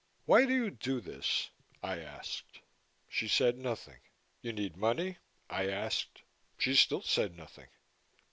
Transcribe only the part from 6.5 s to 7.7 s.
She still said nothing.